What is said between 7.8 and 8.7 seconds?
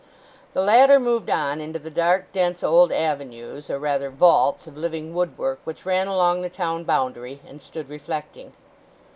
reflecting.